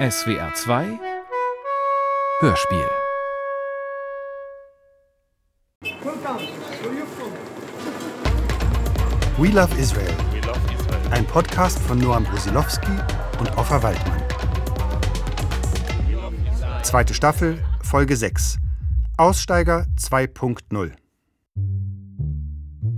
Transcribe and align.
SWR 0.00 0.54
2 0.54 0.98
Hörspiel 2.40 2.88
We 9.36 9.48
Love 9.48 9.78
Israel. 9.78 10.08
Ein 11.10 11.26
Podcast 11.26 11.78
von 11.80 11.98
Noam 11.98 12.24
Brusilowski 12.24 12.92
und 13.40 13.54
Offa 13.58 13.82
Waldmann. 13.82 14.22
Zweite 16.82 17.12
Staffel, 17.12 17.62
Folge 17.82 18.16
6. 18.16 18.56
Aussteiger 19.18 19.84
2.0. 19.98 20.92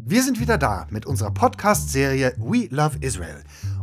Wir 0.05 0.23
sind 0.23 0.39
wieder 0.39 0.57
da 0.57 0.87
mit 0.91 1.07
unserer 1.07 1.33
Podcast-Serie 1.33 2.35
We 2.37 2.69
Love 2.71 2.99
Israel. 3.01 3.43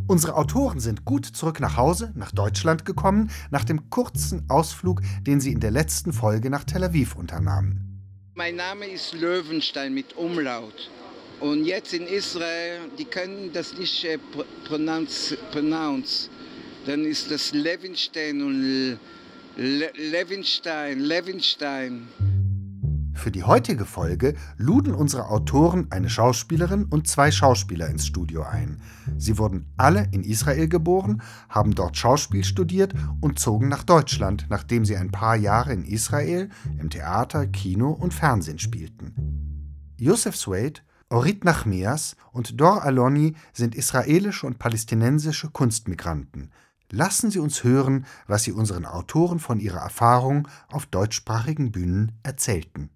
Unsere 0.10 0.36
Autoren 0.38 0.80
sind 0.80 1.06
gut 1.06 1.24
zurück 1.24 1.60
nach 1.60 1.78
Hause, 1.78 2.12
nach 2.16 2.32
Deutschland 2.32 2.84
gekommen, 2.84 3.30
nach 3.52 3.64
dem 3.64 3.92
kurzen 3.92 4.44
Ausflug, 4.50 5.02
den 5.28 5.40
sie 5.40 5.52
in 5.52 5.60
der 5.60 5.70
letzten 5.70 6.14
Folge 6.14 6.50
nach 6.50 6.64
Tel 6.64 6.84
Aviv 6.84 7.16
unternahmen. 7.16 8.02
Mein 8.34 8.56
Name 8.56 8.88
ist 8.88 9.14
Löwenstein 9.14 9.94
mit 9.94 10.18
Umlaut. 10.18 10.90
Und 11.42 11.64
jetzt 11.64 11.94
in 11.94 12.08
Israel, 12.08 12.90
die 12.98 13.06
können 13.06 13.52
das 13.54 13.78
nicht 13.78 14.04
äh, 14.04 14.18
pr 14.18 14.46
pronounce, 14.68 15.38
pronounce. 15.52 16.28
Dann 16.88 17.06
ist 17.06 17.30
das 17.30 17.54
Levinstein 17.54 18.42
und 18.42 18.64
Le 19.58 19.92
Levinstein, 19.94 21.02
Levinstein. 21.02 22.08
Für 23.20 23.32
die 23.32 23.44
heutige 23.44 23.84
Folge 23.84 24.34
luden 24.56 24.94
unsere 24.94 25.28
Autoren 25.28 25.88
eine 25.90 26.10
Schauspielerin 26.10 26.86
und 26.86 27.06
zwei 27.10 27.32
Schauspieler 27.32 27.90
ins 27.90 28.08
Studio 28.08 28.44
ein. 28.44 28.82
Sie 29.18 29.38
wurden 29.38 29.66
alle 29.76 30.08
in 30.12 30.24
Israel 30.24 30.70
geboren, 30.70 31.22
haben 31.50 31.76
dort 31.76 31.98
Schauspiel 31.98 32.46
studiert 32.46 32.94
und 33.20 33.38
zogen 33.38 33.68
nach 33.68 33.84
Deutschland, 33.84 34.48
nachdem 34.50 34.86
sie 34.86 34.96
ein 34.96 35.12
paar 35.12 35.36
Jahre 35.36 35.74
in 35.74 35.84
Israel 35.84 36.48
im 36.80 36.90
Theater, 36.90 37.46
Kino 37.46 37.92
und 37.92 38.14
Fernsehen 38.14 38.58
spielten. 38.58 39.14
Yosef 39.98 40.38
Swade, 40.38 40.80
Orit 41.10 41.44
Nachmias 41.44 42.16
und 42.32 42.62
Dor 42.62 42.84
Aloni 42.84 43.36
sind 43.52 43.76
israelische 43.76 44.48
und 44.48 44.60
palästinensische 44.60 45.50
Kunstmigranten. 45.50 46.52
Lassen 46.90 47.32
Sie 47.32 47.40
uns 47.40 47.66
hören, 47.66 48.06
was 48.28 48.44
sie 48.44 48.54
unseren 48.54 48.86
Autoren 48.86 49.40
von 49.40 49.60
ihrer 49.60 49.82
Erfahrung 49.82 50.48
auf 50.72 50.86
deutschsprachigen 50.86 51.74
Bühnen 51.74 52.14
erzählten. 52.24 52.90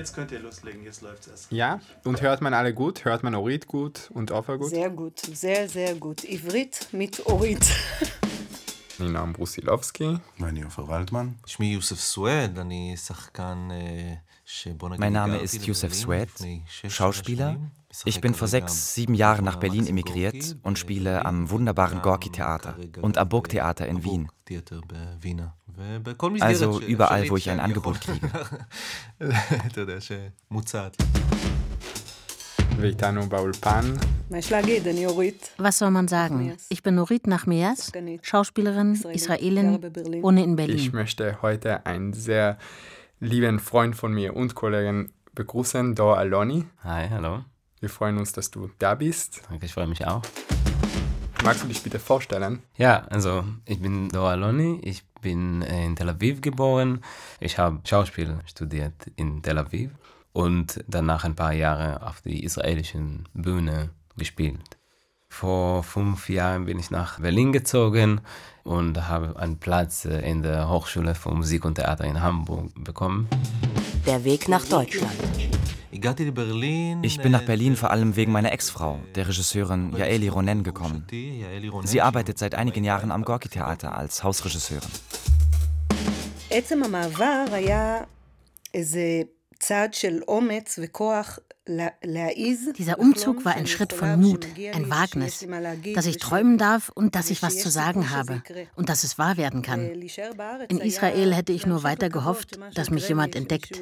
Jetzt 0.00 0.14
könnt 0.14 0.30
ihr 0.32 0.40
loslegen, 0.40 0.84
jetzt 0.84 1.00
läuft's 1.02 1.28
erst. 1.28 1.52
Ja, 1.52 1.80
und 2.04 2.20
hört 2.20 2.40
man 2.42 2.52
alle 2.54 2.72
gut? 2.74 3.04
Hört 3.04 3.22
man 3.22 3.34
Orit 3.34 3.66
gut 3.66 4.10
und 4.14 4.30
Offer 4.30 4.58
gut? 4.58 4.70
sehr 4.70 4.90
gut, 4.90 5.18
sehr, 5.20 5.68
sehr 5.68 5.94
gut. 5.94 6.24
Ivrit 6.24 6.88
mit 6.92 7.26
Orit. 7.26 7.64
אני 9.00 9.08
נועם 9.08 9.32
ברוסילובסקי. 9.32 10.08
ואני 10.40 10.62
עופר 10.62 10.90
ולטמן. 10.90 11.28
שמי 11.46 11.66
יוסף 11.66 11.96
סואד, 12.00 12.58
אני 12.58 12.94
שחקן 13.06 13.68
אה, 13.70 14.14
שבוא 14.44 14.88
נגיד... 14.88 15.04
Mein 15.04 15.12
Name 15.12 15.30
הגעתי 15.30 15.44
ist 15.44 15.64
Yusef 15.64 16.02
לברלין 16.02 16.22
Swed, 16.22 16.34
לפני 16.34 16.60
שש, 16.68 16.96
שבע 16.96 17.10
Schauspieler. 17.10 17.79
ich 18.05 18.21
bin 18.21 18.33
vor 18.33 18.47
sechs, 18.47 18.95
sieben 18.95 19.13
Jahren 19.13 19.45
nach 19.45 19.57
Berlin 19.57 19.87
emigriert 19.87 20.57
und 20.63 20.79
spiele 20.79 21.25
am 21.25 21.49
wunderbaren 21.49 22.01
Gorki-Theater 22.01 22.75
und 23.01 23.17
am 23.17 23.29
Burgtheater 23.29 23.87
in 23.87 24.03
Wien. 24.03 24.29
Also 26.39 26.81
überall, 26.81 27.29
wo 27.29 27.37
ich 27.37 27.49
ein 27.49 27.59
Angebot 27.59 28.01
kriege. 28.01 28.29
Was 35.57 35.77
soll 35.77 35.91
man 35.91 36.07
sagen? 36.07 36.57
Ich 36.69 36.83
bin 36.83 36.95
Norit 36.95 37.27
Nachmias, 37.27 37.91
Schauspielerin, 38.21 38.93
Israelin, 38.93 39.81
wohne 40.23 40.43
in 40.43 40.55
Berlin. 40.55 40.77
Ich 40.77 40.93
möchte 40.93 41.41
heute 41.41 41.85
einen 41.85 42.13
sehr 42.13 42.57
lieben 43.19 43.59
Freund 43.59 43.95
von 43.95 44.13
mir 44.13 44.35
und 44.35 44.55
Kollegen 44.55 45.11
begrüßen, 45.35 45.95
Dor 45.95 46.17
Aloni. 46.17 46.65
Hi, 46.83 47.09
hallo. 47.09 47.43
Wir 47.81 47.89
freuen 47.89 48.19
uns, 48.19 48.31
dass 48.31 48.51
du 48.51 48.69
da 48.77 48.93
bist. 48.93 49.41
Danke, 49.49 49.65
ich 49.65 49.73
freue 49.73 49.87
mich 49.87 50.05
auch. 50.05 50.21
Magst 51.43 51.63
du 51.63 51.67
dich 51.67 51.81
bitte 51.81 51.97
vorstellen? 51.97 52.61
Ja, 52.77 53.07
also 53.09 53.43
ich 53.65 53.81
bin 53.81 54.07
Dora 54.09 54.35
Loni, 54.35 54.79
ich 54.83 55.03
bin 55.19 55.63
in 55.63 55.95
Tel 55.95 56.09
Aviv 56.09 56.41
geboren. 56.41 57.03
Ich 57.39 57.57
habe 57.57 57.79
Schauspiel 57.83 58.37
studiert 58.45 58.93
in 59.15 59.41
Tel 59.41 59.57
Aviv 59.57 59.89
und 60.31 60.83
danach 60.87 61.23
ein 61.23 61.33
paar 61.33 61.53
Jahre 61.53 62.05
auf 62.07 62.21
die 62.21 62.43
israelischen 62.43 63.27
Bühne 63.33 63.89
gespielt. 64.15 64.77
Vor 65.27 65.81
fünf 65.81 66.29
Jahren 66.29 66.65
bin 66.65 66.77
ich 66.77 66.91
nach 66.91 67.19
Berlin 67.19 67.51
gezogen 67.51 68.21
und 68.63 69.07
habe 69.07 69.39
einen 69.39 69.57
Platz 69.57 70.05
in 70.05 70.43
der 70.43 70.69
Hochschule 70.69 71.15
für 71.15 71.31
Musik 71.31 71.65
und 71.65 71.75
Theater 71.75 72.03
in 72.03 72.21
Hamburg 72.21 72.71
bekommen. 72.83 73.27
Der 74.05 74.23
Weg 74.23 74.47
nach 74.47 74.65
Deutschland. 74.65 75.50
Ich 77.03 77.19
bin 77.19 77.31
nach 77.31 77.43
Berlin 77.43 77.75
vor 77.75 77.91
allem 77.91 78.15
wegen 78.15 78.31
meiner 78.31 78.51
Ex-Frau, 78.51 78.99
der 79.15 79.27
Regisseurin 79.27 79.95
Jaeli 79.95 80.29
Ronen, 80.29 80.63
gekommen. 80.63 81.05
Sie 81.83 82.01
arbeitet 82.01 82.39
seit 82.39 82.55
einigen 82.55 82.83
Jahren 82.83 83.11
am 83.11 83.23
Gorki-Theater 83.23 83.95
als 83.95 84.23
Hausregisseurin. 84.23 84.89
Dieser 92.77 92.99
Umzug 92.99 93.45
war 93.45 93.55
ein 93.55 93.67
Schritt 93.67 93.93
von 93.93 94.19
Mut, 94.19 94.47
ein 94.73 94.89
Wagnis, 94.89 95.45
dass 95.93 96.07
ich 96.07 96.17
träumen 96.17 96.57
darf 96.57 96.89
und 96.89 97.15
dass 97.15 97.29
ich 97.29 97.43
was 97.43 97.59
zu 97.59 97.69
sagen 97.69 98.09
habe 98.09 98.41
und 98.75 98.89
dass 98.89 99.03
es 99.03 99.19
wahr 99.19 99.37
werden 99.37 99.61
kann. 99.61 99.85
In 100.69 100.79
Israel 100.79 101.35
hätte 101.35 101.53
ich 101.53 101.67
nur 101.67 101.83
weiter 101.83 102.09
gehofft, 102.09 102.59
dass 102.73 102.89
mich 102.89 103.07
jemand 103.07 103.35
entdeckt. 103.35 103.79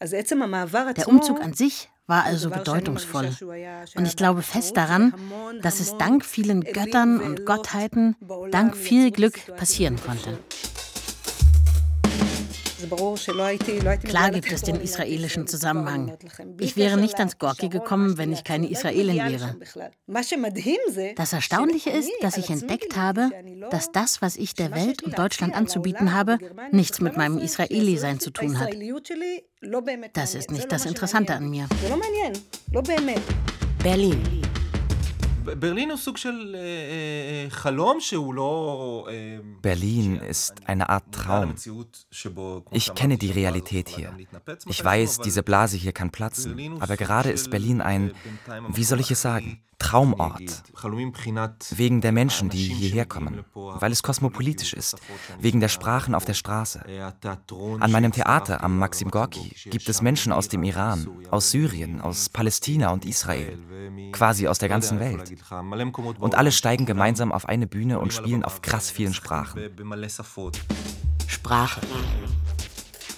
Der 0.00 1.08
Umzug 1.08 1.40
an 1.40 1.52
sich 1.54 1.90
war 2.06 2.24
also, 2.24 2.50
also 2.50 2.58
bedeutungsvoll. 2.58 3.30
Und 3.96 4.06
ich 4.06 4.16
glaube 4.16 4.42
fest 4.42 4.76
daran, 4.76 5.12
dass 5.62 5.80
es 5.80 5.96
dank 5.98 6.24
vielen 6.24 6.62
Göttern 6.62 7.20
und 7.20 7.44
Gottheiten, 7.44 8.16
dank 8.50 8.76
viel 8.76 9.10
Glück 9.10 9.56
passieren 9.56 9.98
konnte. 10.04 10.38
Klar 14.04 14.30
gibt 14.30 14.52
es 14.52 14.62
den 14.62 14.80
israelischen 14.80 15.46
Zusammenhang. 15.46 16.16
Ich 16.60 16.76
wäre 16.76 16.96
nicht 16.96 17.18
ans 17.18 17.38
Gorki 17.38 17.68
gekommen, 17.68 18.18
wenn 18.18 18.32
ich 18.32 18.44
keine 18.44 18.68
Israelin 18.70 19.16
wäre. 19.16 19.56
Das 21.16 21.32
Erstaunliche 21.32 21.90
ist, 21.90 22.10
dass 22.20 22.36
ich 22.36 22.50
entdeckt 22.50 22.96
habe, 22.96 23.30
dass 23.70 23.92
das, 23.92 24.22
was 24.22 24.36
ich 24.36 24.54
der 24.54 24.74
Welt 24.74 25.02
und 25.02 25.18
Deutschland 25.18 25.54
anzubieten 25.54 26.12
habe, 26.12 26.38
nichts 26.70 27.00
mit 27.00 27.16
meinem 27.16 27.38
Israeli-Sein 27.38 28.20
zu 28.20 28.30
tun 28.30 28.58
hat. 28.58 28.70
Das 30.12 30.34
ist 30.34 30.50
nicht 30.50 30.70
das 30.70 30.86
Interessante 30.86 31.34
an 31.34 31.50
mir. 31.50 31.66
Berlin. 33.82 34.47
Berlin 39.62 40.16
ist 40.16 40.54
eine 40.66 40.88
Art 40.88 41.12
Traum. 41.12 41.54
Ich 42.70 42.94
kenne 42.94 43.18
die 43.18 43.30
Realität 43.30 43.88
hier. 43.88 44.16
Ich 44.66 44.84
weiß, 44.84 45.20
diese 45.20 45.42
Blase 45.42 45.76
hier 45.76 45.92
kann 45.92 46.10
platzen, 46.10 46.80
aber 46.80 46.96
gerade 46.96 47.30
ist 47.30 47.50
Berlin 47.50 47.80
ein, 47.80 48.12
wie 48.68 48.84
soll 48.84 49.00
ich 49.00 49.10
es 49.10 49.22
sagen, 49.22 49.60
Traumort. 49.78 50.64
Wegen 51.70 52.00
der 52.00 52.12
Menschen, 52.12 52.50
die 52.50 52.64
hierher 52.64 53.06
kommen, 53.06 53.44
weil 53.54 53.92
es 53.92 54.02
kosmopolitisch 54.02 54.74
ist, 54.74 54.96
wegen 55.40 55.60
der 55.60 55.68
Sprachen 55.68 56.14
auf 56.14 56.24
der 56.24 56.34
Straße. 56.34 56.84
An 57.80 57.92
meinem 57.92 58.12
Theater 58.12 58.62
am 58.62 58.78
Maxim 58.78 59.10
Gorki 59.10 59.54
gibt 59.70 59.88
es 59.88 60.02
Menschen 60.02 60.32
aus 60.32 60.48
dem 60.48 60.62
Iran, 60.64 61.08
aus 61.30 61.50
Syrien, 61.50 62.00
aus 62.00 62.28
Palästina 62.28 62.90
und 62.90 63.04
Israel, 63.04 63.58
quasi 64.12 64.48
aus 64.48 64.58
der 64.58 64.68
ganzen 64.68 65.00
Welt. 65.00 65.32
Und 66.18 66.34
alle 66.34 66.52
steigen 66.52 66.84
gemeinsam 66.84 67.32
auf 67.32 67.48
eine 67.48 67.66
Bühne 67.66 68.00
und 68.00 68.12
spielen 68.12 68.44
auf 68.44 68.62
krass 68.62 68.90
vielen 68.90 69.14
Sprachen. 69.14 69.60
Sprache. 71.26 71.80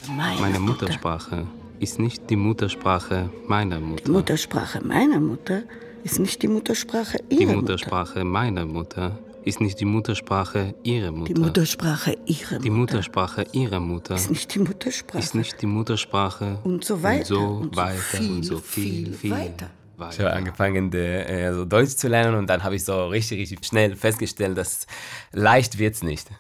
Meine 0.09 0.59
Muttersprache 0.59 1.47
ist 1.79 1.99
nicht 1.99 2.29
die 2.29 2.37
Muttersprache 2.37 3.31
meiner 3.49 3.81
Mutter. 3.81 4.05
Die 4.05 4.11
Muttersprache 4.11 4.85
meiner 4.85 5.21
Mutter 5.21 5.63
ist 6.05 6.19
nicht 6.19 6.43
die 6.43 6.49
Muttersprache 6.49 7.19
ihrer 7.29 7.57
Mutter. 7.57 8.25
meiner 8.25 8.65
Mutter 8.65 9.19
ist 9.45 9.61
nicht 9.61 9.81
die 9.81 9.85
Muttersprache 9.85 10.75
ihrer 10.83 11.13
Mutter. 11.13 11.33
Die 11.33 11.41
Muttersprache 11.41 12.17
ihrer 12.27 12.59
Mutter 12.59 12.71
Muttersprache 12.71 13.47
ihrer 13.53 13.81
Mutter 13.81 14.15
ist 14.15 14.31
nicht 14.31 14.55
die 14.55 14.59
Muttersprache. 14.59 15.19
die 15.61 15.67
Muttersprache 15.67 16.59
Und 16.65 16.85
so 16.85 17.03
weiter 17.03 18.21
und 18.21 18.45
so 18.45 18.59
viel, 18.59 19.13
viel, 19.13 19.31
weiter. 19.31 19.71
Ich 20.11 20.19
habe 20.19 20.33
angefangen, 20.33 20.91
äh, 20.95 21.45
also 21.47 21.67
Deutsch 21.67 21.97
zu 21.97 22.09
lernen 22.09 22.35
und 22.37 22.47
dann 22.49 22.63
habe 22.63 22.77
ich 22.77 22.85
so 22.85 23.09
richtig, 23.09 23.41
richtig 23.41 23.65
schnell 23.67 23.97
festgestellt, 23.97 24.57
dass 24.57 24.87
leicht 25.33 25.79
wird 25.79 25.95
es 25.95 26.03
nicht 26.03 26.31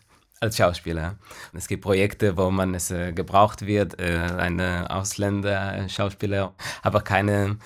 als 0.41 0.57
Schauspieler. 0.57 1.19
Es 1.53 1.69
gibt 1.69 1.83
Projekte, 1.83 2.39
wo 2.39 2.51
man 2.51 2.75
es 2.75 2.91
äh, 2.91 3.13
gebraucht 3.13 3.67
wird, 3.67 4.01
äh, 4.01 4.17
eine 4.39 4.91
Ausländer-Schauspieler, 4.91 6.55
aber 6.83 7.03
keine 7.03 7.59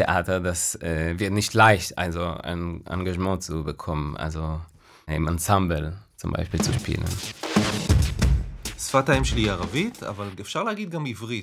Theater, 0.00 0.40
das 0.40 0.76
äh, 0.76 1.18
wird 1.18 1.32
nicht 1.32 1.52
leicht, 1.52 1.98
also 1.98 2.22
ein 2.22 2.86
Engagement 2.86 3.42
zu 3.42 3.64
bekommen, 3.64 4.16
also 4.16 4.58
im 5.06 5.28
Ensemble 5.28 5.98
zum 6.16 6.32
Beispiel 6.32 6.58
zu 6.62 6.72
spielen. 6.72 7.04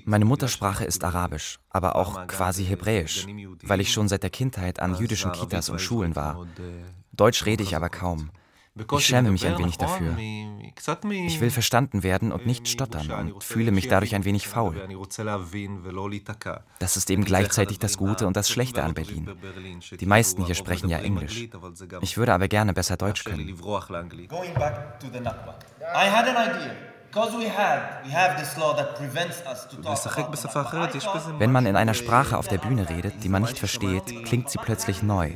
Meine 0.06 0.26
Muttersprache 0.26 0.86
ist 0.86 1.04
Arabisch, 1.04 1.60
aber 1.70 1.96
auch 1.96 2.28
quasi 2.28 2.66
Hebräisch, 2.66 3.28
weil 3.62 3.80
ich 3.80 3.94
schon 3.94 4.08
seit 4.08 4.24
der 4.24 4.32
Kindheit 4.32 4.80
an 4.80 4.96
jüdischen 4.96 5.32
Kitas 5.34 5.70
und 5.70 5.80
Schulen 5.80 6.16
war. 6.16 6.48
Deutsch 7.12 7.46
rede 7.46 7.62
ich 7.62 7.76
aber 7.76 7.90
kaum. 7.90 8.32
Ich 8.92 9.06
schäme 9.06 9.32
mich 9.32 9.46
ein 9.46 9.58
wenig 9.58 9.78
dafür. 9.78 10.16
Ich 10.18 11.42
will 11.42 11.50
verstanden 11.50 12.04
werden 12.04 12.32
und 12.32 12.46
nicht 12.46 12.68
stottern 12.68 13.32
und 13.34 13.44
fühle 13.44 13.72
mich 13.72 13.88
dadurch 13.88 14.16
ein 14.16 14.26
wenig 14.26 14.48
faul. 14.48 14.76
Das 16.80 16.98
ist 16.98 17.10
eben 17.10 17.26
gleichzeitig 17.26 17.80
das 17.80 17.98
Gute 17.98 18.28
und 18.28 18.36
das 18.36 18.50
Schlechte 18.50 18.84
an 18.84 18.94
Berlin. 18.94 19.30
Die 20.00 20.06
meisten 20.06 20.46
hier 20.46 20.56
sprechen 20.56 20.90
ja 20.90 21.00
Englisch. 21.00 21.48
Ich 22.02 22.18
würde 22.18 22.34
aber 22.34 22.48
gerne 22.48 22.74
besser 22.74 22.98
Deutsch 22.98 23.24
können. 23.24 23.48
I 25.96 26.10
had 26.10 26.28
an 26.28 26.36
idea. 26.36 26.97
Wenn 31.40 31.52
man 31.52 31.66
in 31.66 31.76
einer 31.76 31.94
Sprache 31.94 32.38
auf 32.38 32.48
der 32.48 32.58
Bühne 32.58 32.90
redet, 32.90 33.24
die 33.24 33.30
man 33.30 33.42
nicht 33.42 33.58
versteht, 33.60 34.26
klingt 34.26 34.50
sie 34.50 34.60
plötzlich 34.60 35.02
neu. 35.04 35.32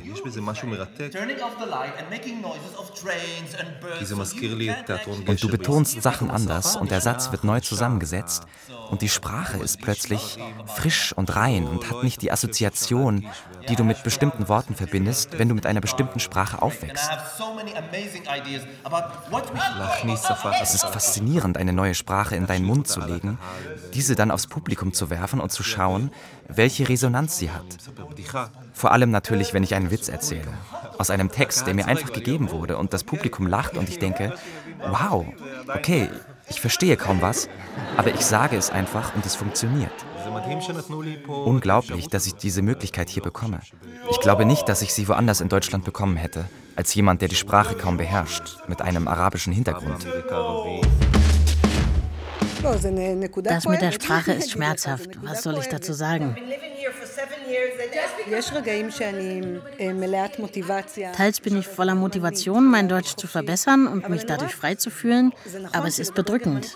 Und 5.26 5.42
du 5.42 5.48
betonst 5.48 6.02
Sachen 6.02 6.30
anders 6.30 6.76
und 6.76 6.90
der 6.90 7.00
Satz 7.00 7.32
wird 7.32 7.44
neu 7.44 7.60
zusammengesetzt 7.60 8.46
und 8.90 9.02
die 9.02 9.08
Sprache 9.08 9.58
ist 9.58 9.80
plötzlich 9.80 10.38
frisch 10.66 11.12
und 11.14 11.34
rein 11.34 11.66
und 11.66 11.90
hat 11.90 12.02
nicht 12.04 12.22
die 12.22 12.30
Assoziation, 12.30 13.26
die 13.68 13.76
du 13.76 13.84
mit 13.84 14.02
bestimmten 14.02 14.48
Worten 14.48 14.74
verbindest, 14.74 15.38
wenn 15.38 15.48
du 15.48 15.54
mit 15.54 15.66
einer 15.66 15.80
bestimmten 15.80 16.20
Sprache 16.20 16.60
aufwächst. 16.60 17.10
Es 20.60 20.74
ist 20.74 20.84
faszinierend, 20.84 21.56
eine 21.56 21.71
neue 21.74 21.94
Sprache 21.94 22.36
in 22.36 22.46
deinen 22.46 22.64
Mund 22.64 22.88
zu 22.88 23.00
legen, 23.00 23.38
diese 23.94 24.14
dann 24.14 24.30
aufs 24.30 24.46
Publikum 24.46 24.92
zu 24.92 25.10
werfen 25.10 25.40
und 25.40 25.52
zu 25.52 25.62
schauen, 25.62 26.10
welche 26.48 26.88
Resonanz 26.88 27.38
sie 27.38 27.50
hat. 27.50 27.64
Vor 28.72 28.92
allem 28.92 29.10
natürlich, 29.10 29.54
wenn 29.54 29.62
ich 29.62 29.74
einen 29.74 29.90
Witz 29.90 30.08
erzähle. 30.08 30.52
Aus 30.98 31.10
einem 31.10 31.30
Text, 31.30 31.66
der 31.66 31.74
mir 31.74 31.86
einfach 31.86 32.12
gegeben 32.12 32.50
wurde 32.50 32.76
und 32.76 32.92
das 32.92 33.04
Publikum 33.04 33.46
lacht 33.46 33.76
und 33.76 33.88
ich 33.88 33.98
denke, 33.98 34.34
wow, 34.88 35.26
okay, 35.68 36.08
ich 36.48 36.60
verstehe 36.60 36.96
kaum 36.96 37.22
was, 37.22 37.48
aber 37.96 38.14
ich 38.14 38.20
sage 38.20 38.56
es 38.56 38.70
einfach 38.70 39.14
und 39.14 39.24
es 39.24 39.34
funktioniert. 39.34 39.92
Unglaublich, 41.26 42.08
dass 42.08 42.26
ich 42.26 42.34
diese 42.34 42.62
Möglichkeit 42.62 43.08
hier 43.08 43.22
bekomme. 43.22 43.60
Ich 44.10 44.20
glaube 44.20 44.44
nicht, 44.44 44.68
dass 44.68 44.82
ich 44.82 44.92
sie 44.92 45.08
woanders 45.08 45.40
in 45.40 45.48
Deutschland 45.48 45.84
bekommen 45.84 46.16
hätte, 46.16 46.44
als 46.76 46.94
jemand, 46.94 47.20
der 47.20 47.28
die 47.28 47.36
Sprache 47.36 47.74
kaum 47.74 47.96
beherrscht, 47.96 48.58
mit 48.68 48.82
einem 48.82 49.08
arabischen 49.08 49.52
Hintergrund. 49.52 50.06
Das 52.62 53.66
mit 53.66 53.82
der 53.82 53.92
Sprache 53.92 54.32
ist 54.38 54.52
schmerzhaft. 54.52 55.10
Was 55.22 55.42
soll 55.42 55.58
ich 55.58 55.66
dazu 55.66 55.92
sagen? 55.92 56.36
Teils 61.14 61.40
bin 61.40 61.58
ich 61.58 61.66
voller 61.66 61.94
Motivation, 61.94 62.64
mein 62.64 62.88
Deutsch 62.88 63.16
zu 63.16 63.26
verbessern 63.26 63.86
und 63.86 64.08
mich 64.08 64.24
dadurch 64.26 64.54
frei 64.54 64.76
zu 64.76 64.90
fühlen, 64.90 65.32
aber 65.72 65.88
es 65.88 65.98
ist 65.98 66.14
bedrückend. 66.14 66.72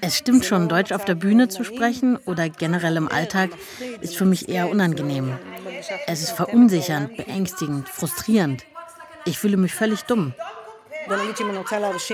Es 0.00 0.16
stimmt 0.16 0.44
schon, 0.44 0.68
Deutsch 0.68 0.92
auf 0.92 1.04
der 1.04 1.14
Bühne 1.14 1.48
zu 1.48 1.62
sprechen 1.62 2.16
oder 2.24 2.48
generell 2.48 2.96
im 2.96 3.08
Alltag 3.08 3.50
ist 4.00 4.16
für 4.16 4.24
mich 4.24 4.48
eher 4.48 4.70
unangenehm. 4.70 5.36
Es 6.06 6.22
ist 6.22 6.32
verunsichernd, 6.32 7.16
beängstigend, 7.16 7.88
frustrierend. 7.88 8.64
Ich 9.26 9.38
fühle 9.38 9.56
mich 9.56 9.74
völlig 9.74 10.02
dumm. 10.02 10.34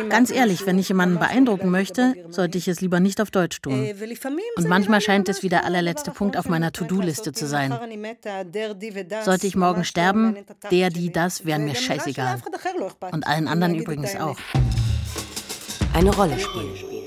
Ganz 0.08 0.30
ehrlich, 0.30 0.66
wenn 0.66 0.78
ich 0.78 0.88
jemanden 0.88 1.18
beeindrucken 1.18 1.70
möchte, 1.70 2.14
sollte 2.28 2.58
ich 2.58 2.68
es 2.68 2.80
lieber 2.80 3.00
nicht 3.00 3.20
auf 3.20 3.30
Deutsch 3.30 3.60
tun. 3.60 3.88
Und 4.56 4.68
manchmal 4.68 5.00
scheint 5.00 5.28
es 5.28 5.42
wie 5.42 5.48
der 5.48 5.64
allerletzte 5.64 6.10
Punkt 6.10 6.36
auf 6.36 6.48
meiner 6.48 6.72
To-Do-Liste 6.72 7.32
zu 7.32 7.46
sein. 7.46 7.72
Sollte 9.24 9.46
ich 9.46 9.56
morgen 9.56 9.84
sterben, 9.84 10.36
der, 10.70 10.90
die, 10.90 11.10
das 11.10 11.44
wären 11.44 11.64
mir 11.64 11.74
scheißegal. 11.74 12.40
Und 13.12 13.26
allen 13.26 13.48
anderen 13.48 13.74
übrigens 13.74 14.16
auch. 14.16 14.36
Eine 15.92 16.14
Rolle 16.14 16.38
spielen. 16.38 17.00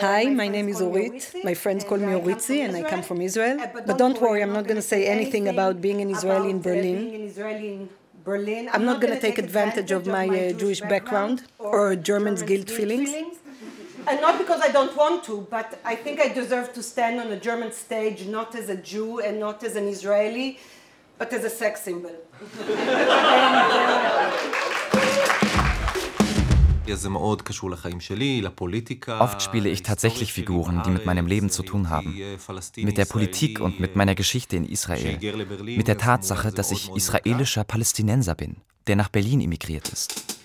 Hi, 0.00 0.26
my 0.28 0.48
name 0.48 0.68
is 0.68 0.82
Orit. 0.82 1.32
My 1.44 1.54
friends 1.54 1.84
call 1.84 1.98
me 1.98 2.14
Oritzi 2.14 2.62
and 2.64 2.76
I 2.76 2.82
come 2.82 3.02
from 3.02 3.20
Israel. 3.20 3.58
But 3.86 3.96
don't 3.96 4.20
worry, 4.20 4.42
I'm 4.42 4.52
not 4.52 4.64
going 4.64 4.76
to 4.76 4.82
say 4.82 5.06
anything 5.06 5.48
about 5.48 5.80
being 5.80 6.00
an 6.00 6.10
Israeli 6.10 6.50
in 6.50 6.60
Berlin. 6.60 7.88
Berlin. 8.24 8.68
I'm 8.72 8.84
not 8.84 9.00
going 9.00 9.14
to 9.14 9.20
take 9.20 9.38
advantage 9.38 9.90
of 9.90 10.06
my 10.06 10.26
uh, 10.28 10.52
Jewish 10.52 10.80
background 10.80 11.44
or 11.58 11.96
German's 11.96 12.42
guilt 12.42 12.70
feelings. 12.70 13.10
And 14.08 14.20
not 14.20 14.38
because 14.38 14.60
I 14.60 14.68
don't 14.68 14.96
want 14.96 15.24
to, 15.24 15.46
but 15.50 15.78
I 15.84 15.94
think 15.94 16.20
I 16.20 16.28
deserve 16.28 16.72
to 16.72 16.82
stand 16.82 17.20
on 17.20 17.30
a 17.32 17.38
German 17.38 17.70
stage 17.72 18.26
not 18.26 18.54
as 18.54 18.68
a 18.68 18.76
Jew 18.76 19.20
and 19.20 19.38
not 19.38 19.62
as 19.62 19.76
an 19.76 19.86
Israeli, 19.88 20.58
but 21.18 21.32
as 21.32 21.44
a 21.44 21.50
sex 21.50 21.82
symbol. 21.82 22.14
and, 22.60 24.54
Oft 29.20 29.42
spiele 29.42 29.68
ich 29.68 29.82
tatsächlich 29.82 30.32
Figuren, 30.32 30.82
die 30.84 30.90
mit 30.90 31.06
meinem 31.06 31.26
Leben 31.26 31.50
zu 31.50 31.62
tun 31.62 31.90
haben. 31.90 32.16
Mit 32.76 32.98
der 32.98 33.04
Politik 33.04 33.60
und 33.60 33.80
mit 33.80 33.96
meiner 33.96 34.14
Geschichte 34.14 34.56
in 34.56 34.64
Israel. 34.64 35.18
Mit 35.62 35.88
der 35.88 35.98
Tatsache, 35.98 36.52
dass 36.52 36.70
ich 36.70 36.90
israelischer 36.94 37.64
Palästinenser 37.64 38.34
bin, 38.34 38.56
der 38.86 38.96
nach 38.96 39.08
Berlin 39.08 39.40
emigriert 39.40 39.88
ist. 39.88 40.39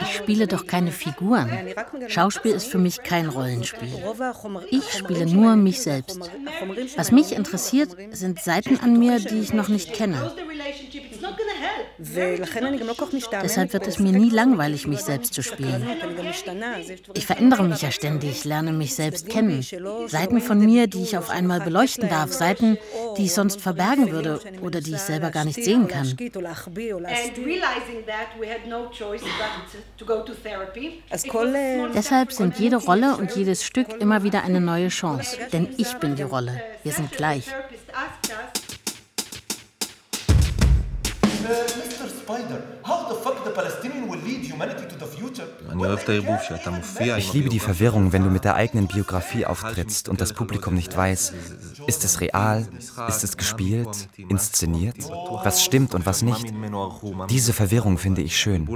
Ich 0.00 0.14
spiele 0.14 0.46
doch 0.46 0.66
keine 0.66 0.90
Figuren. 0.90 1.50
Schauspiel 2.08 2.52
ist 2.52 2.66
für 2.66 2.78
mich 2.78 3.02
kein 3.02 3.28
Rollenspiel. 3.28 3.92
Ich 4.70 4.92
spiele 4.92 5.26
nur 5.26 5.56
mich 5.56 5.82
selbst. 5.82 6.18
Was 6.96 7.12
mich 7.12 7.32
interessiert, 7.32 7.96
sind 8.10 8.40
Seiten 8.40 8.78
an 8.80 8.98
mir, 8.98 9.18
die 9.18 9.40
ich 9.40 9.52
noch 9.52 9.68
nicht 9.68 9.92
kenne. 9.92 10.32
Deshalb 13.42 13.72
wird 13.72 13.86
es 13.86 13.98
mir 13.98 14.12
nie 14.12 14.30
langweilig, 14.30 14.86
mich 14.86 15.00
selbst 15.00 15.34
zu 15.34 15.42
spielen. 15.42 15.86
Ich 17.14 17.26
verändere 17.26 17.64
mich 17.64 17.82
ja 17.82 17.90
ständig, 17.90 18.44
lerne 18.44 18.72
mich 18.72 18.94
selbst 18.94 19.28
kennen. 19.28 19.64
Seiten 20.06 20.40
von 20.40 20.58
mir, 20.58 20.86
die 20.86 21.02
ich 21.02 21.16
auf 21.16 21.30
einmal 21.30 21.60
beleuchten 21.60 22.08
darf, 22.08 22.32
Seiten, 22.32 22.78
die 23.16 23.24
ich 23.24 23.34
sonst 23.34 23.60
verbergen 23.60 24.10
würde 24.10 24.40
oder 24.62 24.80
die 24.80 24.94
ich 24.94 25.00
selber 25.00 25.30
gar 25.30 25.44
nicht 25.44 25.62
sehen 25.62 25.88
kann. 25.88 26.16
Deshalb 31.94 32.32
sind 32.32 32.58
jede 32.58 32.76
Rolle 32.76 33.16
und 33.16 33.36
jedes 33.36 33.64
Stück 33.64 34.00
immer 34.00 34.22
wieder 34.22 34.44
eine 34.44 34.60
neue 34.60 34.88
Chance. 34.88 35.38
Denn 35.52 35.68
ich 35.76 35.94
bin 35.94 36.16
die 36.16 36.22
Rolle. 36.22 36.62
Wir 36.82 36.92
sind 36.92 37.12
gleich. 37.12 37.46
Ich 47.16 47.32
liebe 47.32 47.48
die 47.48 47.58
Verwirrung, 47.58 48.12
wenn 48.12 48.24
du 48.24 48.30
mit 48.30 48.44
der 48.44 48.54
eigenen 48.54 48.86
Biografie 48.86 49.46
auftrittst 49.46 50.08
und 50.08 50.20
das 50.20 50.32
Publikum 50.32 50.74
nicht 50.74 50.96
weiß, 50.96 51.32
ist 51.86 52.04
es 52.04 52.20
real, 52.20 52.66
ist 53.08 53.24
es 53.24 53.36
gespielt, 53.36 54.08
inszeniert, 54.16 54.96
was 55.44 55.64
stimmt 55.64 55.94
und 55.94 56.06
was 56.06 56.22
nicht. 56.22 56.52
Diese 57.30 57.52
Verwirrung 57.52 57.98
finde 57.98 58.22
ich 58.22 58.36
schön. 58.36 58.68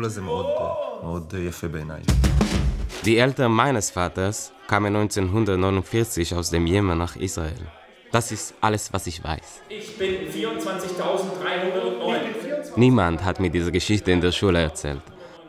Die 3.05 3.19
Eltern 3.19 3.53
meines 3.53 3.91
Vaters 3.91 4.53
kamen 4.67 4.97
1949 4.97 6.35
aus 6.35 6.51
dem 6.51 6.67
Jemen 6.67 6.99
nach 6.99 7.15
Israel. 7.17 7.67
Das 8.13 8.33
ist 8.33 8.55
alles, 8.61 8.93
was 8.93 9.07
ich 9.07 9.23
weiß. 9.23 9.63
Ich 9.69 9.97
bin 9.99 10.29
24.309. 10.33 12.36
Niemand 12.77 13.25
hat 13.25 13.41
mir 13.41 13.49
diese 13.49 13.73
Geschichte 13.73 14.13
in 14.13 14.21
der 14.21 14.33
Schule 14.33 14.61
erzählt. 14.61 15.01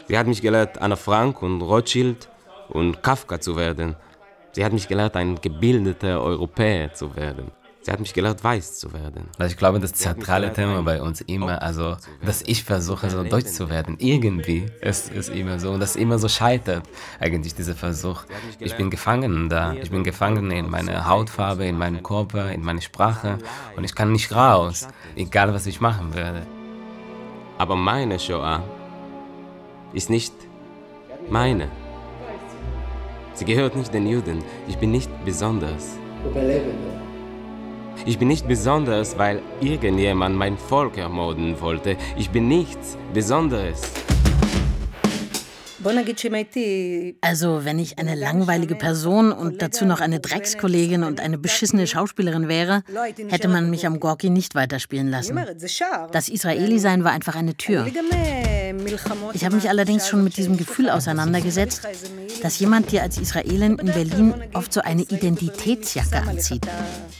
Sie 0.07 0.17
hat 0.17 0.27
mich 0.27 0.41
gelehrt, 0.41 0.81
Anna 0.81 0.95
Frank 0.95 1.41
und 1.41 1.61
Rothschild 1.61 2.29
und 2.69 3.03
Kafka 3.03 3.41
zu 3.41 3.57
werden. 3.57 3.97
Sie 4.53 4.63
hat 4.63 4.71
mich 4.71 4.87
gelehrt, 4.87 5.17
ein 5.17 5.35
gebildeter 5.41 6.21
Europäer 6.21 6.93
zu 6.93 7.13
werden. 7.17 7.51
Sie 7.81 7.91
hat 7.91 7.99
mich 7.99 8.13
gelehrt, 8.13 8.41
weiß 8.41 8.79
zu 8.79 8.93
werden. 8.93 9.29
Also 9.37 9.51
ich 9.51 9.57
glaube, 9.57 9.81
das 9.81 9.93
zentrale 9.93 10.53
Thema 10.53 10.81
bei 10.83 11.01
uns 11.01 11.19
immer, 11.21 11.61
also 11.61 11.97
dass 12.25 12.41
ich 12.43 12.63
versuche, 12.63 13.09
so 13.09 13.23
deutsch 13.23 13.47
zu 13.47 13.69
werden. 13.69 13.97
Irgendwie 13.99 14.65
ist 14.81 15.13
es 15.13 15.27
immer 15.27 15.59
so 15.59 15.71
und 15.71 15.81
das 15.81 15.97
immer 15.97 16.19
so 16.19 16.29
scheitert, 16.29 16.83
eigentlich 17.19 17.55
dieser 17.55 17.75
Versuch. 17.75 18.23
Ich 18.59 18.75
bin 18.75 18.89
gefangen 18.89 19.49
da. 19.49 19.73
Ich 19.73 19.91
bin 19.91 20.03
gefangen 20.05 20.49
in 20.51 20.69
meiner 20.69 21.07
Hautfarbe, 21.07 21.65
in 21.65 21.77
meinem 21.77 22.03
Körper, 22.03 22.51
in 22.51 22.61
meiner 22.61 22.81
Sprache 22.81 23.37
und 23.75 23.83
ich 23.83 23.95
kann 23.95 24.13
nicht 24.13 24.33
raus, 24.33 24.87
egal 25.17 25.53
was 25.53 25.65
ich 25.65 25.81
machen 25.81 26.13
werde. 26.13 26.47
Aber 27.57 27.75
meine 27.75 28.19
Shoah 28.19 28.63
ist 29.93 30.09
nicht 30.09 30.33
Meine. 31.29 31.69
Sie 33.33 33.45
gehört 33.45 33.75
nicht 33.75 33.93
den 33.93 34.07
Juden. 34.07 34.43
Ich 34.67 34.77
bin 34.77 34.91
nicht 34.91 35.09
besonders. 35.25 35.97
Ich 38.05 38.17
bin 38.17 38.27
nicht 38.27 38.47
besonders, 38.47 39.17
weil 39.17 39.41
irgendjemand 39.59 40.35
mein 40.35 40.57
Volk 40.57 40.97
ermorden 40.97 41.59
wollte. 41.59 41.97
Ich 42.15 42.29
bin 42.29 42.47
nichts 42.47 42.97
Besonderes. 43.13 43.91
Also, 47.21 47.65
wenn 47.65 47.79
ich 47.79 47.99
eine 47.99 48.15
langweilige 48.15 48.75
Person 48.75 49.31
und 49.31 49.61
dazu 49.61 49.85
noch 49.85 50.01
eine 50.01 50.19
Dreckskollegin 50.19 51.03
und 51.03 51.19
eine 51.19 51.37
beschissene 51.37 51.87
Schauspielerin 51.87 52.47
wäre, 52.47 52.83
hätte 53.29 53.47
man 53.47 53.69
mich 53.69 53.85
am 53.85 53.99
Gorki 53.99 54.29
nicht 54.29 54.55
weiterspielen 54.55 55.09
lassen. 55.09 55.39
Das 56.11 56.29
Israeli-Sein 56.29 57.03
war 57.03 57.11
einfach 57.11 57.35
eine 57.35 57.55
Tür. 57.55 57.85
Ich 59.33 59.45
habe 59.45 59.55
mich 59.55 59.69
allerdings 59.69 60.07
schon 60.07 60.23
mit 60.23 60.37
diesem 60.37 60.57
Gefühl 60.57 60.89
auseinandergesetzt, 60.89 61.87
dass 62.41 62.59
jemand 62.59 62.91
dir 62.91 63.01
als 63.01 63.17
Israelin 63.17 63.77
in 63.79 63.87
Berlin 63.87 64.33
oft 64.53 64.73
so 64.73 64.81
eine 64.81 65.03
Identitätsjacke 65.03 66.17
anzieht. 66.27 66.65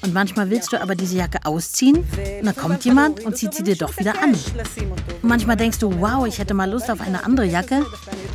Und 0.02 0.14
manchmal 0.14 0.50
willst 0.50 0.74
du 0.74 0.82
aber 0.82 0.96
diese 0.96 1.18
Jacke 1.18 1.40
ausziehen 1.46 1.98
und 2.40 2.46
dann 2.46 2.56
kommt 2.56 2.86
jemand 2.86 3.24
und 3.26 3.38
zieht 3.38 3.54
sie 3.54 3.64
dir 3.64 3.76
doch 3.76 3.98
wieder 3.98 4.22
an. 4.22 4.32
Und 4.32 5.24
manchmal 5.24 5.58
denkst 5.58 5.80
du, 5.80 6.00
wow, 6.00 6.26
ich 6.26 6.40
hätte 6.40 6.54
mal 6.54 6.70
Lust 6.70 6.90
auf 6.90 7.02
eine 7.02 7.24
andere 7.24 7.46
Jacke, 7.46 7.86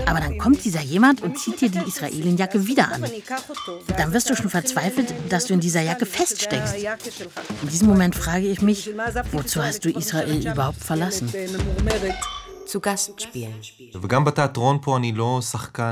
aber 0.07 0.21
dann 0.21 0.39
kommt 0.39 0.65
dieser 0.65 0.81
jemand 0.83 1.23
und 1.23 1.39
zieht 1.39 1.61
dir 1.61 1.71
die 1.71 1.87
Israelinjacke 1.87 2.67
wieder 2.67 2.93
an. 2.93 3.03
Und 3.03 3.99
dann 3.99 4.13
wirst 4.13 4.31
du 4.31 4.37
schon 4.37 4.51
verzweifelt, 4.51 5.15
dass 5.29 5.47
du 5.47 5.55
in 5.55 5.61
dieser 5.61 5.83
Jacke 5.83 6.07
feststeckst. 6.07 6.75
In 7.63 7.69
diesem 7.69 7.89
Moment 7.89 8.15
frage 8.15 8.47
ich 8.47 8.61
mich, 8.63 8.91
wozu 9.31 9.63
hast 9.63 9.85
du 9.85 9.91
Israel 9.91 10.47
überhaupt 10.47 10.83
verlassen? 10.83 11.33
Zu 12.73 12.81
Gast 12.81 13.21
spielen. 13.21 13.55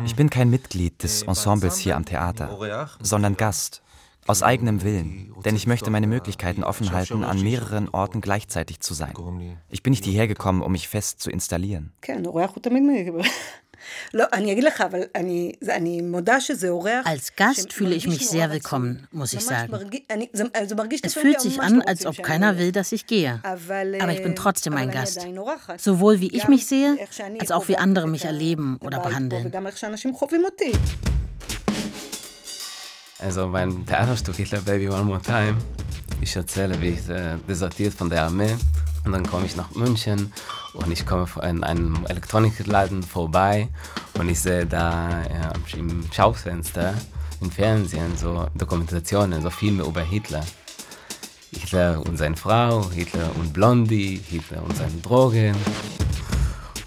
Ich 0.06 0.16
bin 0.16 0.30
kein 0.30 0.49
Mitglied 0.49 1.02
des 1.02 1.22
Ensembles 1.25 1.76
hier 1.76 1.94
am 1.94 2.06
Theater, 2.06 2.88
sondern 3.02 3.37
Gast. 3.37 3.82
Aus 4.26 4.42
eigenem 4.42 4.82
Willen, 4.82 5.34
denn 5.44 5.56
ich 5.56 5.66
möchte 5.66 5.90
meine 5.90 6.06
Möglichkeiten 6.06 6.64
offen 6.64 6.92
halten, 6.92 7.22
an 7.22 7.42
mehreren 7.42 7.90
Orten 7.90 8.22
gleichzeitig 8.22 8.80
zu 8.80 8.94
sein. 8.94 9.12
Ich 9.68 9.82
bin 9.82 9.90
nicht 9.90 10.04
hierher 10.04 10.26
gekommen, 10.26 10.62
um 10.62 10.72
mich 10.72 10.88
fest 10.88 11.20
zu 11.20 11.30
installieren. 11.30 11.92
Als 17.04 17.37
Gast 17.37 17.73
fühle 17.73 17.94
ich 17.94 18.06
mich 18.06 18.28
sehr 18.28 18.50
willkommen, 18.50 19.06
muss 19.12 19.32
ich 19.32 19.44
sagen. 19.44 19.90
Es 21.02 21.14
fühlt 21.14 21.40
sich 21.40 21.61
an, 21.61 21.82
als 21.82 22.06
ob 22.06 22.23
keiner 22.23 22.59
will, 22.59 22.73
dass 22.73 22.92
ich 22.92 23.06
gehe. 23.06 23.40
Aber 23.42 24.12
ich 24.12 24.23
bin 24.23 24.37
trotzdem 24.37 24.75
ein 24.75 24.90
Gast. 24.90 25.26
Sowohl 25.78 26.20
wie 26.20 26.35
ich 26.37 26.49
mich 26.49 26.66
sehe, 26.66 26.97
als 27.38 27.50
auch 27.50 27.68
wie 27.68 27.76
andere 27.76 28.09
mich 28.09 28.25
erleben 28.25 28.78
oder 28.80 29.00
behandeln. 29.00 29.52
Also 33.18 33.49
mein 33.49 33.85
Theaterstück 33.85 34.37
Hitler 34.37 34.61
Baby 34.62 34.88
One 34.88 35.04
More 35.04 35.20
Time. 35.20 35.56
Ich 36.23 36.35
erzähle, 36.37 36.80
wie 36.80 36.90
ich 36.90 37.09
äh, 37.09 37.37
desertiert 37.47 37.92
von 37.92 38.09
der 38.09 38.25
Armee 38.25 38.56
und 39.05 39.12
dann 39.12 39.25
komme 39.25 39.45
ich 39.45 39.55
nach 39.55 39.72
München 39.72 40.34
und 40.74 40.91
ich 40.91 41.05
komme 41.05 41.27
in 41.43 41.63
einem 41.63 42.05
Elektronikladen 42.07 43.03
vorbei 43.03 43.69
und 44.17 44.29
ich 44.29 44.39
sehe 44.39 44.65
da 44.65 45.22
ja, 45.22 45.53
im 45.77 46.03
Schaufenster 46.12 46.93
im 47.41 47.51
Fernsehen 47.51 48.17
so 48.17 48.48
Dokumentationen, 48.55 49.41
so 49.41 49.50
Filme 49.50 49.84
über 49.84 50.01
Hitler. 50.01 50.43
Hitler 51.51 52.01
und 52.05 52.17
seine 52.17 52.36
Frau, 52.36 52.89
Hitler 52.91 53.29
und 53.39 53.53
Blondie, 53.53 54.22
Hitler 54.29 54.63
und 54.63 54.75
seine 54.75 54.98
Drogen. 55.01 55.55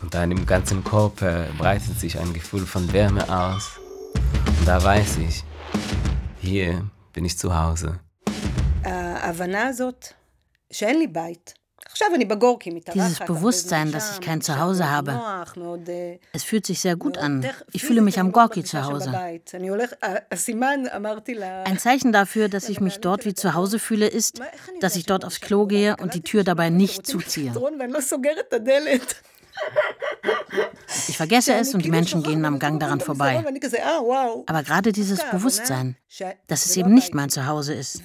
Und 0.02 0.14
dann 0.14 0.30
im 0.30 0.44
ganzen 0.46 0.84
Körper 0.84 1.46
breitet 1.56 1.98
sich 1.98 2.18
ein 2.18 2.32
Gefühl 2.32 2.66
von 2.66 2.92
Wärme 2.92 3.28
aus. 3.28 3.78
Und 4.58 4.66
da 4.66 4.82
weiß 4.82 5.18
ich, 5.18 5.44
hier 6.40 6.84
bin 7.12 7.24
ich 7.24 7.38
zu 7.38 7.54
Hause. 7.54 7.98
ההבנה 9.28 9.66
הזאת 9.66 10.04
שאין 10.72 10.98
לי 10.98 11.06
בית. 11.06 11.54
dieses 12.93 13.19
Bewusstsein, 13.19 13.91
dass 13.91 14.13
ich 14.13 14.21
kein 14.21 14.41
Zuhause 14.41 14.89
habe. 14.89 15.45
Es 16.31 16.43
fühlt 16.43 16.65
sich 16.65 16.79
sehr 16.79 16.95
gut 16.95 17.17
an. 17.17 17.45
Ich 17.71 17.83
fühle 17.83 18.01
mich 18.01 18.19
am 18.19 18.31
Gorki 18.31 18.63
zu 18.63 18.83
Hause. 18.83 19.13
Ein 19.13 19.41
Zeichen 21.79 22.11
dafür, 22.11 22.49
dass 22.49 22.69
ich 22.73 22.79
mich 22.79 22.99
dort 22.99 23.25
wie 23.25 23.33
zu 23.33 23.53
Hause 23.53 23.79
fühle, 23.79 24.07
ist, 24.07 24.41
dass 24.79 24.95
ich 24.95 25.05
dort 25.05 25.25
aufs 25.25 25.41
Klo 25.41 25.67
gehe 25.67 25.97
und 25.97 26.13
die 26.13 26.21
Tür 26.21 26.43
dabei 26.43 26.69
nicht 26.69 27.05
zuziehe. 27.05 27.51
Ich 31.07 31.17
vergesse 31.17 31.53
es 31.53 31.73
und 31.73 31.83
die 31.83 31.89
Menschen 31.89 32.23
gehen 32.23 32.45
am 32.45 32.59
Gang 32.59 32.79
daran 32.79 32.99
vorbei. 32.99 33.43
Aber 34.45 34.63
gerade 34.63 34.91
dieses 34.91 35.23
Bewusstsein, 35.31 35.95
dass 36.47 36.65
es 36.65 36.77
eben 36.77 36.93
nicht 36.93 37.13
mein 37.13 37.29
Zuhause 37.29 37.73
ist 37.73 38.01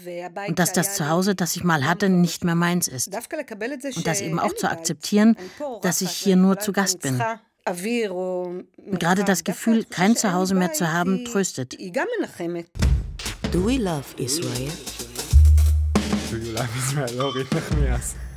und 0.47 0.59
dass 0.59 0.73
das 0.73 0.95
Zuhause, 0.95 1.35
das 1.35 1.57
ich 1.57 1.65
mal 1.65 1.87
hatte, 1.87 2.09
nicht 2.09 2.45
mehr 2.45 2.55
meins 2.55 2.89
ist. 2.89 3.09
Und 3.09 4.07
das 4.07 4.21
eben 4.21 4.39
auch 4.39 4.55
zu 4.55 4.71
akzeptieren, 4.71 5.37
dass 5.83 6.01
ich 6.01 6.11
hier 6.11 6.37
nur 6.37 6.59
zu 6.59 6.73
Gast 6.73 7.01
bin. 7.01 7.23
Und 7.67 8.67
gerade 8.99 9.25
das 9.25 9.45
Gefühl, 9.45 9.85
kein 9.85 10.17
Zuhause 10.17 10.55
mehr 10.55 10.73
zu 10.73 10.93
haben, 10.93 11.25
tröstet. 11.25 11.77
Do 13.53 13.65
we 13.65 13.79
love 13.79 14.05
Israel? 14.19 14.71
Do 16.31 16.37
you 16.37 16.53
love 16.53 16.69
Israel? 16.77 17.45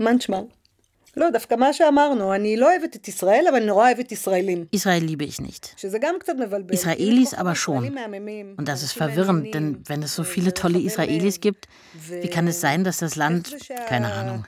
אורית 0.00 0.28
נחמיאס. 0.28 0.28
manchmal. 0.28 0.56
לא, 1.16 1.30
דווקא 1.30 1.54
מה 1.54 1.72
שאמרנו, 1.72 2.34
אני 2.34 2.56
לא 2.56 2.70
אוהבת 2.70 2.96
את 2.96 3.08
ישראל, 3.08 3.44
אבל 3.48 3.56
אני 3.56 3.66
נורא 3.66 3.86
אוהבת 3.86 4.12
ישראלים. 4.12 4.64
Israel 4.76 5.02
liebe 5.08 5.24
ich 5.24 5.40
nicht. 5.40 5.66
שזה 5.76 5.98
גם 5.98 6.14
קצת 6.20 6.32
מבלבל. 6.38 6.74
Israelis 6.74 7.34
aber 7.34 7.54
schon. 7.54 7.84
Und 8.56 8.68
das 8.68 8.82
ist 8.82 8.92
verwirrend, 8.92 9.54
denn 9.54 9.82
wenn 9.86 10.02
es 10.02 10.14
so 10.14 10.24
viele 10.24 10.52
tolle 10.52 10.78
Israelis 10.78 11.40
gibt, 11.40 11.68
wie 12.08 12.28
kann 12.28 12.46
es 12.48 12.60
sein, 12.60 12.84
dass 12.84 12.98
das 12.98 13.16
Land, 13.16 13.56
keine 13.88 14.12
Ahnung. 14.12 14.44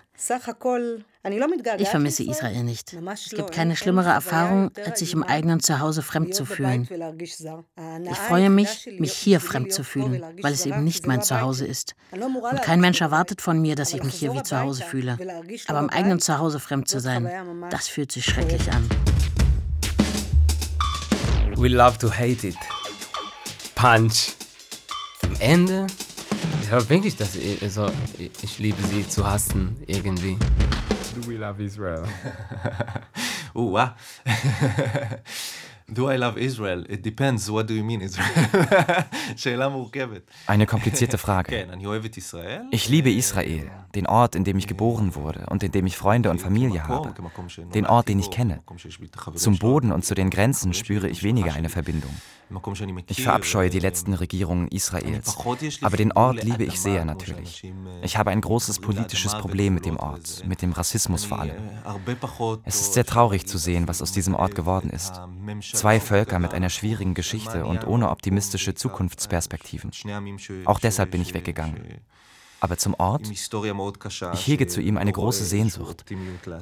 ich 1.77 1.89
vermisse 1.89 2.23
Israel 2.23 2.63
nicht. 2.63 2.93
Es 2.93 3.29
gibt 3.29 3.51
keine 3.51 3.75
schlimmere 3.75 4.09
Erfahrung, 4.09 4.71
als 4.85 4.99
sich 4.99 5.13
im 5.13 5.23
eigenen 5.23 5.59
Zuhause 5.59 6.01
fremd 6.01 6.35
zu 6.35 6.45
fühlen. 6.45 6.87
Ich 7.17 8.17
freue 8.17 8.49
mich, 8.49 8.89
mich 8.99 9.13
hier 9.13 9.39
fremd 9.39 9.73
zu 9.73 9.83
fühlen, 9.83 10.23
weil 10.41 10.53
es 10.53 10.65
eben 10.65 10.83
nicht 10.83 11.07
mein 11.07 11.21
Zuhause 11.21 11.65
ist. 11.65 11.95
Und 12.11 12.61
kein 12.61 12.79
Mensch 12.79 13.01
erwartet 13.01 13.41
von 13.41 13.59
mir, 13.59 13.75
dass 13.75 13.93
ich 13.93 14.03
mich 14.03 14.13
hier 14.15 14.33
wie 14.33 14.43
zu 14.43 14.59
Hause 14.59 14.83
fühle. 14.83 15.17
Aber 15.67 15.79
im 15.79 15.89
eigenen 15.89 16.19
Zuhause 16.19 16.59
fremd 16.59 16.87
zu 16.87 16.99
sein, 16.99 17.29
das 17.69 17.87
fühlt 17.87 18.11
sich 18.11 18.25
schrecklich 18.25 18.71
an. 18.71 18.87
We 21.55 21.69
love 21.69 21.97
to 21.99 22.11
hate 22.11 22.47
it. 22.47 22.57
Punch. 23.75 24.33
Am 25.23 25.35
Ende, 25.39 25.87
glaube 26.73 26.89
wirklich, 26.89 27.15
dass 27.15 27.35
ich, 27.35 27.61
also, 27.61 27.87
ich 28.17 28.57
liebe 28.57 28.81
sie 28.81 29.07
zu 29.07 29.29
hassen, 29.29 29.77
irgendwie. 29.85 30.37
Do 31.13 31.27
we 31.29 31.37
love 31.37 31.63
Israel? 31.63 32.03
oh, 33.53 33.73
wow. 33.73 33.89
Ah. 34.25 34.31
Do 35.87 36.09
I 36.09 36.15
love 36.15 36.39
Israel? 36.39 36.85
It 36.89 37.05
depends. 37.05 37.51
What 37.51 37.69
do 37.69 37.73
you 37.73 37.83
mean 37.83 38.01
Israel? 38.01 38.27
Eine 40.47 40.65
komplizierte 40.65 41.17
Frage. 41.17 41.67
Ich 42.71 42.89
liebe 42.89 43.11
Israel, 43.11 43.69
den 43.93 44.07
Ort, 44.07 44.35
in 44.35 44.43
dem 44.43 44.57
ich 44.57 44.67
geboren 44.67 45.13
wurde 45.13 45.45
und 45.49 45.61
in 45.61 45.71
dem 45.71 45.85
ich 45.85 45.97
Freunde 45.97 46.31
und 46.31 46.39
Familie 46.39 46.87
habe, 46.87 47.13
den 47.73 47.85
Ort, 47.85 48.07
den 48.07 48.17
ich 48.17 48.31
kenne. 48.31 48.61
Zum 49.35 49.59
Boden 49.59 49.91
und 49.91 50.05
zu 50.05 50.15
den 50.15 50.29
Grenzen 50.29 50.73
spüre 50.73 51.09
ich 51.09 51.21
weniger 51.21 51.53
eine 51.53 51.69
Verbindung. 51.69 52.15
Ich 53.07 53.23
verabscheue 53.23 53.69
die 53.69 53.79
letzten 53.79 54.13
Regierungen 54.13 54.67
Israels. 54.67 55.37
Aber 55.81 55.97
den 55.97 56.11
Ort 56.11 56.43
liebe 56.43 56.63
ich 56.63 56.79
sehr 56.79 57.05
natürlich. 57.05 57.71
Ich 58.01 58.17
habe 58.17 58.31
ein 58.31 58.41
großes 58.41 58.79
politisches 58.79 59.33
Problem 59.35 59.73
mit 59.73 59.85
dem 59.85 59.97
Ort, 59.97 60.45
mit 60.45 60.61
dem 60.61 60.71
Rassismus 60.71 61.25
vor 61.25 61.39
allem. 61.39 61.55
Es 62.63 62.81
ist 62.81 62.93
sehr 62.93 63.05
traurig 63.05 63.47
zu 63.47 63.57
sehen, 63.57 63.87
was 63.87 64.01
aus 64.01 64.11
diesem 64.11 64.35
Ort 64.35 64.55
geworden 64.55 64.89
ist. 64.89 65.21
Zwei 65.73 65.99
Völker 65.99 66.39
mit 66.39 66.53
einer 66.53 66.69
schwierigen 66.69 67.13
Geschichte 67.13 67.65
und 67.65 67.87
ohne 67.87 68.09
optimistische 68.09 68.73
Zukunftsperspektiven. 68.73 69.91
Auch 70.65 70.79
deshalb 70.79 71.11
bin 71.11 71.21
ich 71.21 71.33
weggegangen 71.33 72.01
Aber 72.62 72.76
zum 72.76 72.94
Ort, 72.94 73.22
ich 73.30 74.46
hege 74.48 74.66
zu 74.66 74.80
ihm 74.80 74.96
eine 74.96 75.12
große 75.12 75.44
Sehnsucht 75.44 76.04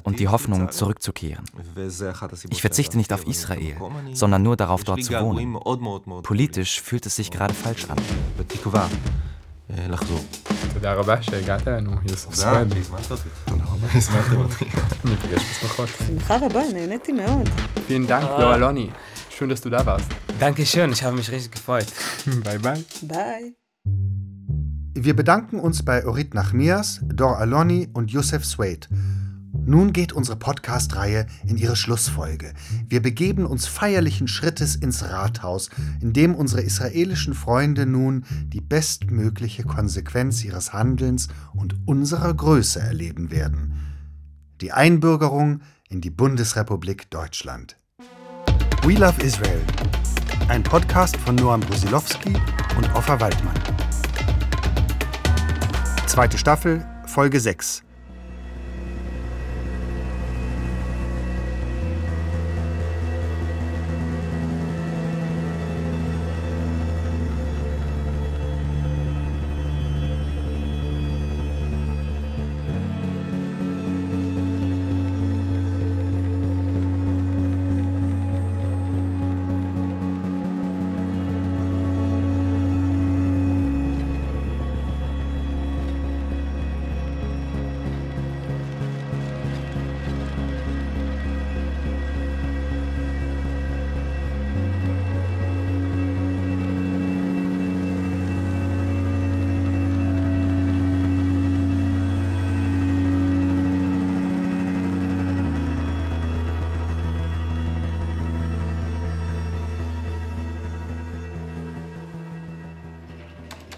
und 0.03 0.19
die 0.19 0.27
Hoffnung, 0.27 0.71
zurückzukehren. 0.71 1.43
Ich 2.49 2.61
verzichte 2.61 2.97
nicht 2.97 3.11
auf 3.13 3.25
Israel, 3.25 3.77
sondern 4.13 4.43
nur 4.43 4.55
darauf, 4.55 4.83
dort 4.83 5.03
zu 5.03 5.13
wohnen. 5.13 5.57
Politisch 6.21 6.81
fühlt 6.81 7.05
es 7.07 7.15
sich 7.15 7.31
gerade 7.31 7.53
falsch 7.53 7.85
an. 7.89 7.97
לחזור. 9.69 10.19
תודה 10.73 10.93
רבה 10.93 11.21
שהגעת 11.21 11.67
אלינו, 11.67 11.91
יוסף 12.09 12.23
תודה, 12.23 12.35
סואד. 12.35 12.77
הזמנת 12.77 13.11
אותי. 13.11 13.29
תודה 13.45 13.63
רבה. 13.63 13.87
הזמנתם 13.93 14.37
אותי. 14.37 14.65
ניפגש 15.05 15.41
בשמחות. 15.51 15.89
שמחה 16.07 16.37
רבה, 16.45 16.61
נהניתי 16.73 17.11
מאוד. 17.11 17.49
Vielen 17.89 18.07
Dank, 18.07 18.27
Dora 18.39 18.55
Loni. 18.55 18.91
Schön, 19.37 19.49
dass 19.49 19.61
du 19.61 19.69
da 19.69 19.85
warst. 19.85 20.09
Dankeschön, 20.39 20.91
ich 20.91 21.03
habe 21.03 21.15
mich 21.15 21.31
richtig 21.31 21.51
gefreut. 21.51 21.87
bye, 22.43 22.59
bye. 22.59 22.83
ביי. 23.01 23.60
Wir 24.94 25.16
bedanken 25.16 25.58
uns 25.58 25.82
bei 25.82 26.06
Orit 26.06 26.34
Nachmias, 26.34 27.00
Dor 27.02 27.38
Aloni 27.38 27.88
und 27.94 28.10
Youssef 28.10 28.44
Swade. 28.44 28.88
Nun 29.64 29.94
geht 29.94 30.12
unsere 30.12 30.36
Podcast-Reihe 30.36 31.26
in 31.46 31.56
ihre 31.56 31.76
Schlussfolge. 31.76 32.52
Wir 32.88 33.00
begeben 33.00 33.46
uns 33.46 33.66
feierlichen 33.66 34.28
Schrittes 34.28 34.76
ins 34.76 35.02
Rathaus, 35.02 35.70
in 36.02 36.12
dem 36.12 36.34
unsere 36.34 36.60
israelischen 36.60 37.32
Freunde 37.32 37.86
nun 37.86 38.24
die 38.48 38.60
bestmögliche 38.60 39.62
Konsequenz 39.62 40.44
ihres 40.44 40.74
Handelns 40.74 41.28
und 41.54 41.74
unserer 41.86 42.34
Größe 42.34 42.80
erleben 42.80 43.30
werden. 43.30 43.72
Die 44.60 44.72
Einbürgerung 44.72 45.62
in 45.88 46.02
die 46.02 46.10
Bundesrepublik 46.10 47.10
Deutschland. 47.10 47.76
We 48.82 48.94
Love 48.94 49.22
Israel. 49.22 49.60
Ein 50.48 50.62
Podcast 50.62 51.16
von 51.16 51.36
Noam 51.36 51.60
Brusilowski 51.60 52.34
und 52.76 52.94
Offa 52.94 53.18
Waldmann. 53.18 53.81
Zweite 56.12 56.36
Staffel, 56.36 56.84
Folge 57.06 57.40
6. 57.40 57.82